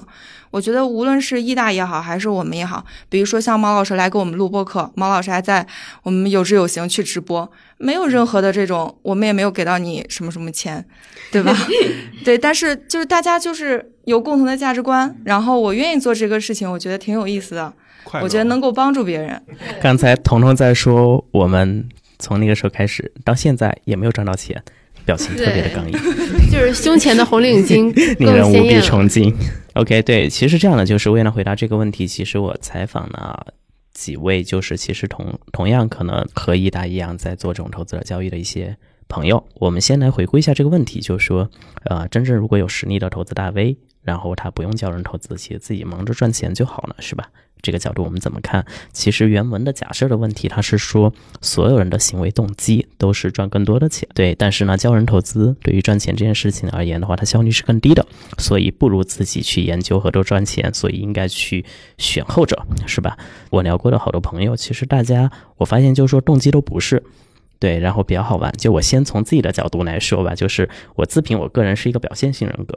[0.51, 5.67] 我觉得无论是易大也好，还是我们也好，比如说像毛老师来给我们录播课，毛老师还在
[6.03, 10.85] 我们有知有行去直播，没有任何的这种，我们也没有给到你什么什么钱，
[11.33, 11.57] 对吧？
[12.25, 17.73] 对，但是就是大家就是有共同的价值观，然后我愿意做这个事情，我觉得挺有意思的，
[18.21, 19.43] 我觉得能够帮助别人。
[19.81, 21.89] 刚才彤彤在说，我们
[22.21, 24.63] 从那个时候开始到现在也没有赚到钱。
[25.07, 25.93] 表情特别的刚毅，
[26.53, 29.35] 就是胸前的红领巾 令人无比崇敬。
[29.73, 33.47] OK，对，其实这样的就是为了回答这个问题，其实我采访了
[33.95, 38.77] 几位，就是其实同同样可能和易达一样在做这种投资者交易的一些
[39.11, 39.45] 朋友。
[39.57, 41.51] 我们先来回顾一下这个问题，就是说，
[41.85, 47.29] 呃，真正如果有实力的投资大 V，然后他不用叫人投资，其实自己忙着赚钱就好了，是吧？
[47.63, 48.65] 这个角度我们怎么看？
[48.91, 54.35] 其实原文的假设的问题，它是说所有人的行为动机都是赚更多的钱，对。
[54.35, 58.07] 但是呢，教人投资对于赚钱这件事情而言的话，它效率是更低的，
[58.39, 61.63] 所以不如自己去研究和多赚钱，所以应该去
[61.99, 63.19] 选后者，是吧？
[63.51, 67.03] 我聊过的好多朋友，其实大家我发现就是说动机都不是
[67.61, 68.53] 对，然后比较好玩。
[68.59, 72.77] 就我先从自己的角度来说吧，就是我自评我个人是一个表现性人格，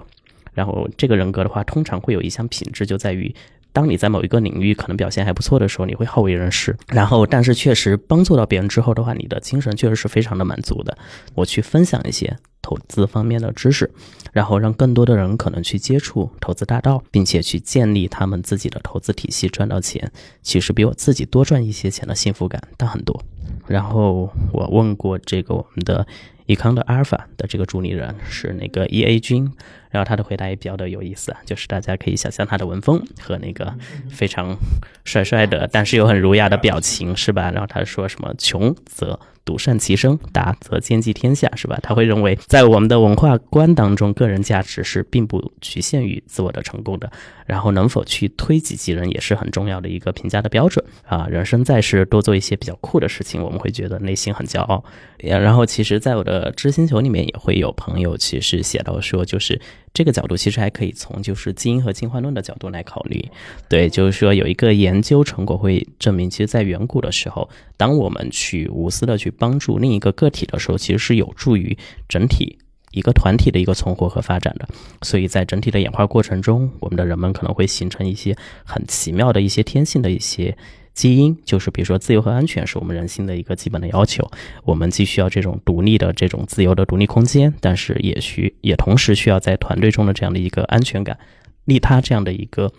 [0.54, 3.34] 然后这个人格的话，通常会有一项品质，就在于。
[3.76, 6.78] 当你在某一个领域可能表现还不错的时候，你会好为人师。
[6.90, 10.96] 然后，但是确实帮助到别人之后的话，你的精神确实是非常的满足的。
[11.34, 13.90] 我去分享一些投资方面的知识，
[14.32, 20.12] 然后让更多的人可能去接触投资大道，并且去建立他们自己的投资体系，赚到钱，
[20.44, 23.24] 其实比我自己多赚一些钱的幸福感大很多。
[23.68, 26.06] 然后我问过这个我们的。
[26.46, 29.50] 易康的阿尔法的这个主理人是那个 E A 君，
[29.90, 33.74] 然后他的回答也比较的有意思，就是大家可以想象他的文风和那个
[34.10, 34.56] 非常
[35.04, 37.52] 帅帅的，但是又很儒雅的表情，是吧？
[37.52, 39.20] 然后他说什么穷则。
[39.46, 41.78] 独善其身，达则兼济天下，是吧？
[41.84, 47.12] 他会认为，在我们的文化观当中，个人价值是并不局限于自我的成功的。
[47.46, 51.28] 然后，能否去推己及人，也是很重要的一个评价的标准啊！
[51.30, 54.82] 人生在世，多做一些比较酷的事情，我们会觉得内心很骄傲。
[55.18, 59.62] 然后，其实，在我的知星球里面，也会有朋友其实写到说，就是。
[59.94, 63.24] 这个角度其实还可以从就是基因和进化论的角度来考虑，
[63.70, 71.78] 对，就是说有一个研究成果会证明，其实，在远古的时候，当我们去无私的去帮助另一个个体的时候，其实是有助于
[72.10, 72.58] 整体
[72.90, 74.68] 一个团体的一个存活和发展的。
[75.04, 78.36] 所以在整体的演化过程中，我们的人们可能会形成一些
[78.66, 80.58] 很奇妙的一些天性的一些。
[80.94, 84.30] 基因就是，比如说自由和安全是我们人性的一个基本的要求。
[84.64, 91.18] 我们既需要这种独立的这种自由的独立空间，但是也需也同时需要在团队中的这样的一个安全感、
[91.66, 92.72] 利他这样的一个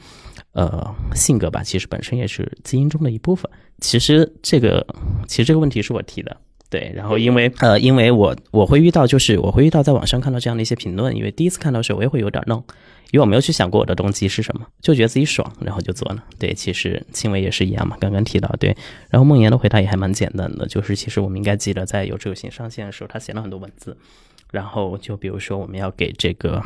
[0.52, 1.62] 呃性格吧。
[1.62, 3.50] 其实本身也是基因中的一部分。
[3.80, 4.86] 其实这个
[5.26, 6.36] 其实这个问题是我提的。
[6.75, 12.59] 对，然后因为呃，因为我我会遇到，就是我会遇到在网上看到这样的一些评论，因为第一次看到的时候，我也会有点愣，
[13.12, 16.25] 因为我没有去想过我的动机是什么，就觉得自己爽，然后就做了。
[16.37, 18.77] 对，其实青伟也是一样嘛，刚刚提到对，
[19.09, 23.97] 然后梦妍的回答也还蛮简单的，就是其实我们应该记得在有志有行上线的时候，他写了很多文字，
[24.51, 26.61] 然后就比如说我们要给这个。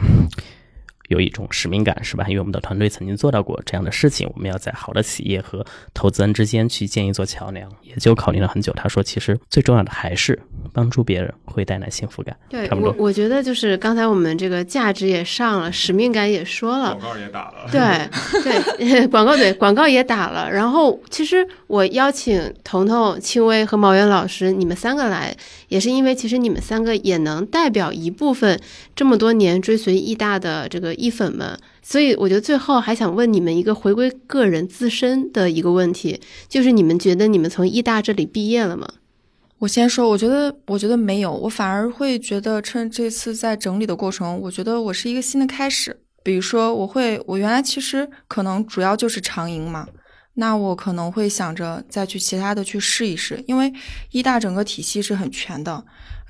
[1.09, 2.25] 有一种使命感，是吧？
[2.29, 8.73] 因为我们的团队曾经做到过这样的事情，我们要在好的企业和投资人之间去建一座桥梁，也就考虑了很久。
[8.75, 10.39] 他说，其实最重要的还是
[10.73, 12.37] 帮助别人会带来幸福感。
[12.49, 17.69] 对，我我觉得就是刚才我们这个价值也上了，使命感也说了，广告也打了。
[17.73, 20.51] 对 对，广告对广告也打了。
[20.53, 25.35] 然后，其实我邀请彤彤、青薇和毛源老师你们三个来，
[25.69, 28.61] 也是因为其实你们三个也能代表一部分
[28.95, 30.98] 这么多年追随易大的这个。
[30.99, 38.89] 一粉们，所以我觉得最后还想问你们一个回归个人自身的一个问题，就是你们觉得你们从艺大这里毕业了吗？
[39.61, 46.01] 我先说，我觉得，我觉得没有，我反而会觉得趁这次在整理的过程，我觉得我是一个新的开始。
[46.23, 49.89] 比如说，我会，我原来其实可能主要就是长营嘛，
[50.35, 53.73] 那我可能会想着再去其他的去试一试，因为
[54.13, 55.85] 艺大整个体系是很全的，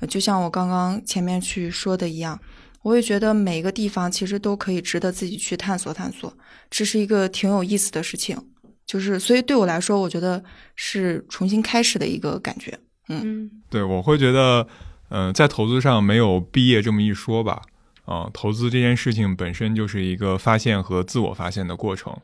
[0.07, 2.39] 就像我刚刚前面去说的一样。
[2.81, 6.33] 我也觉得每个地方其实都可以值得自己去探索探索，
[6.69, 8.37] 这是一个挺有意思的事情。
[8.85, 10.43] 就是所以对我来说，我觉得
[10.75, 12.79] 是重新开始的一个感觉。
[13.07, 14.67] 嗯，对，我会觉得，
[15.09, 17.61] 嗯，在投资上没有毕业这么一说吧。
[18.05, 22.15] 啊，投资这件事情本身就是一个发现和自我发现的过程。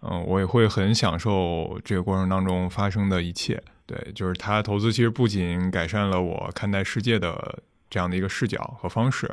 [0.00, 3.62] 嗯，我也会很享受这个过程当中发生的一切。
[3.84, 9.30] 对，就是他投资其实不仅改善了我看待世界的这样的一个视角和方式。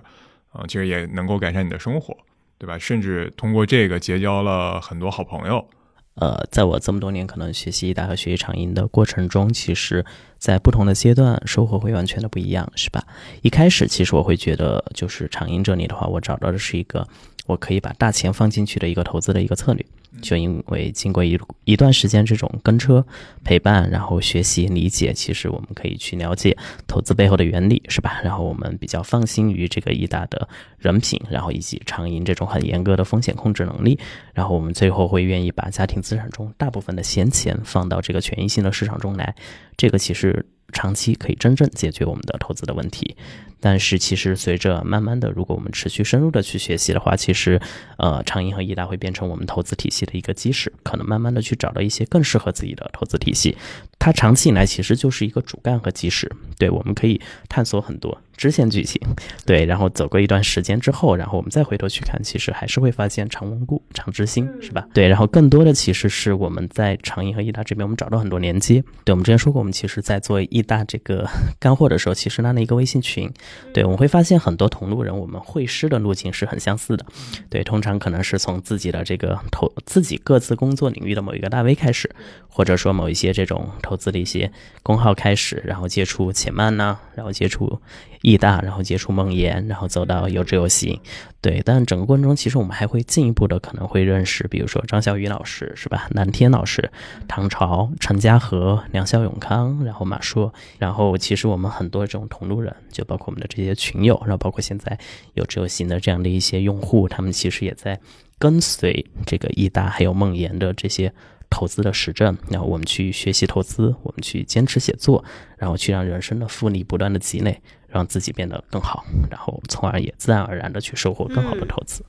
[0.54, 2.16] 啊，其实也能够改善你的生活，
[2.58, 2.78] 对吧？
[2.80, 5.68] 甚至通过这个结交了很多好朋友。
[6.16, 10.06] 呃，在我这么多年可能学习大和学习长音的过程中，其实，
[10.38, 13.04] 在不同的阶段收获会完全的不一样，是吧？
[13.41, 17.08] 一开始其实我会觉得，就是长音这里的话，我找到的是一个
[17.46, 19.86] 我可以把大钱放进去的一个投资的一个策略。
[20.22, 23.04] 就因为经过一一段时间这种跟车
[23.44, 28.22] 陪伴，然后学习理解，其实我们可以去了解投资背后的原理，是吧？
[28.24, 33.98] 然后我们比较放心于这个易大的人品，然后以及长盈这种很严格的风险控制能力，
[34.36, 39.36] 然后我们最后会愿意把家庭资产中大部分的闲钱放到这个权益性的市场中来。
[39.76, 43.18] 这个其实长期可以真正解决我们的投资的问题。
[43.66, 47.61] 但是其实随着慢慢的，如果我们持续深入的去学习的话，其实，
[47.97, 53.55] 呃，长盈和易达会变成我们投资体系的一个基石，可能慢慢的去找到一些更适合自己的投资体系。
[53.97, 59.01] 它长期以来其实就是一个主干和基石，对，我们可以探索很多支线剧情，
[59.45, 64.86] 对，然后走过一段时间之后，然后我们再回头去看，其实还是会发现长稳固、长知心，是吧？
[64.93, 68.84] 对，然后更多的其实是我们在长盈和易达这边，我们找到很多连接。
[69.05, 71.26] 对，我们之前说过，我们其实在做易大这个
[71.57, 73.32] 干货的时候，其实拉了一个微信群。
[73.74, 77.06] 对，我们会发现很多同路人，我们会师的路径是很相似的。
[77.49, 82.10] 对，通常可能是从自己的这个投自己各自工作领域的某一个大 V 开始，
[82.47, 84.51] 或者说某一些这种投资的一些
[84.82, 87.80] 公号开始，然后接触且慢呢，然后接触
[88.22, 90.99] 易大，然后接触梦岩，然后走到有志有行。
[91.41, 96.08] 对，但整个过程中，其实我们还会进一步的可能会认识，比如说张小雨老师，是吧？
[96.12, 96.89] 南天老师、
[97.28, 104.98] 唐朝、陈家和、梁小永康，然后马硕，然后其实我们很多这种同路人，就包括我们的这些群友，然后包括现在
[105.34, 108.00] 有只有行的这样的一些用户，他们其实也在
[108.39, 111.14] 跟随这个易达还有梦岩的这些
[111.50, 115.24] 投资的实证，然后我们去学习投资，我们去坚持写作，
[115.58, 117.62] 然后去让人生的复利不断的积累。
[117.94, 122.04] 让自己变得更好，然后从而也自然而然的去收获更好的投资。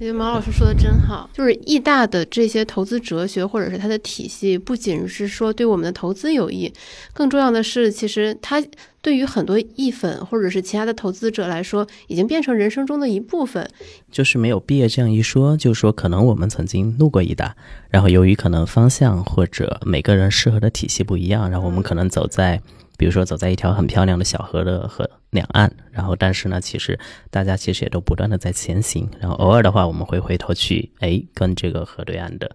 [0.00, 6.72] 我觉得毛老师说的真好，就是易大的这些投资哲学或者是它的体系，不仅是说对我们的投资有益，
[7.12, 8.62] 更重要的是，其实它
[9.02, 13.68] 对于很多易粉或者是其他的投资者来说，已经变成人生中的一部分。
[14.12, 17.56] 就是没有毕业这样一说，就是说可能我们曾经路过易大，
[17.90, 22.62] 然后由于可能方向或者每个人适合的体系不一样，然后我们可能走在。
[22.96, 26.98] 比如说走在一条很漂亮的小河的河两岸，然后但是呢，其实
[27.30, 32.50] 大家其实也都不断的在前行，然后偶尔的话，我们会回头去，哎，跟这个河对岸的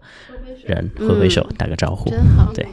[0.64, 2.52] 人挥挥手，打个招呼，真好。
[2.52, 2.66] 对，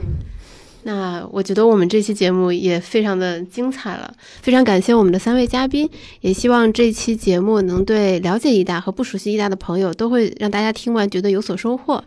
[0.83, 5.87] 那我觉得我们这期节目也非常的精彩了，非常感谢我们的三位嘉宾，
[6.21, 12.03] 也希望这期节目能对了解易大和不熟悉一大的朋友都会让大家听完觉得有所收获。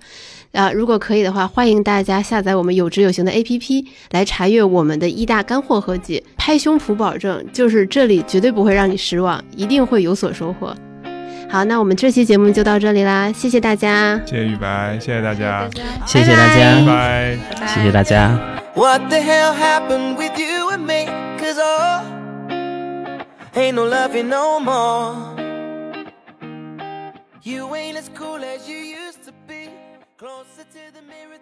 [0.51, 10.77] 啊，如果可以的话，欢迎大家下载我们有知有行的 APP 来查阅我们的一大干货合集，拍胸脯保证，就是这里绝对不会让你失望，一定会有所收获。
[11.49, 15.67] 好，那我们这期节目就到这里啦，谢谢大家，谢谢雨白，谢谢大家，
[16.05, 18.39] 谢谢大家，拜拜，谢谢大家。
[30.17, 31.34] Closer to the mirror than you are.